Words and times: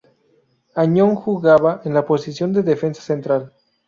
Añón 0.73 1.13
jugaba 1.13 1.79
en 1.85 1.93
la 1.93 2.03
posición 2.07 2.51
de 2.53 2.63
defensa 2.63 3.03
central. 3.03 3.53